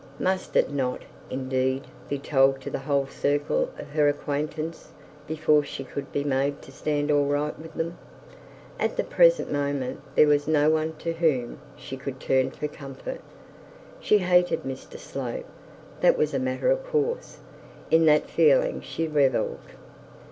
Must 0.17 0.55
it 0.55 0.71
not, 0.71 1.03
indeed, 1.29 1.83
be 2.09 2.17
told 2.17 2.59
to 2.61 2.71
the 2.71 2.79
whole 2.79 3.05
circle 3.05 3.69
of 3.77 3.89
her 3.91 4.09
acquaintance 4.09 4.93
before 5.27 5.63
she 5.63 5.83
could 5.83 6.11
be 6.11 6.23
made 6.23 6.59
to 6.63 6.71
stand 6.71 7.11
all 7.11 7.25
right 7.27 7.55
with 7.59 7.75
them? 7.75 7.99
At 8.79 8.97
the 8.97 9.03
present 9.03 9.51
moment 9.51 10.01
there 10.15 10.25
was 10.25 10.47
no 10.47 10.71
one 10.71 10.93
to 10.93 11.13
whom 11.13 11.59
she 11.75 11.97
could 11.97 12.19
turn 12.19 12.49
for 12.49 12.67
comfort. 12.67 13.21
She 13.99 14.17
hated 14.17 14.63
Mr 14.63 14.97
Slope; 14.97 15.45
that 15.99 16.17
was 16.17 16.33
a 16.33 16.39
matter 16.39 16.71
of 16.71 16.83
course, 16.83 17.37
in 17.91 18.05
that 18.07 18.27
feeling 18.27 18.81
she 18.81 19.07
revelled. 19.07 19.59